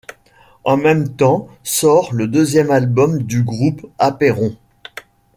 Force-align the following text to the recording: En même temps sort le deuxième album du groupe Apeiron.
En 0.63 0.77
même 0.77 1.15
temps 1.15 1.47
sort 1.63 2.11
le 2.11 2.25
deuxième 2.27 2.71
album 2.71 3.21
du 3.21 3.43
groupe 3.43 3.85
Apeiron. 3.99 4.57